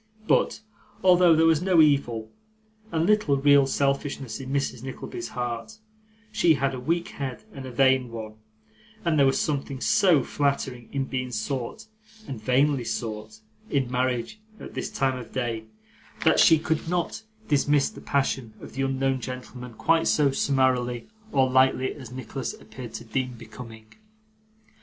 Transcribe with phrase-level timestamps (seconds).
[0.27, 0.61] But,
[1.03, 2.31] although there was no evil
[2.91, 4.81] and little real selfishness in Mrs.
[4.81, 5.77] Nickleby's heart,
[6.31, 8.33] she had a weak head and a vain one;
[9.05, 11.85] and there was something so flattering in being sought
[12.27, 15.65] (and vainly sought) in marriage at this time of day,
[16.25, 21.47] that she could not dismiss the passion of the unknown gentleman quite so summarily or
[21.47, 23.85] lightly as Nicholas appeared to deem becoming.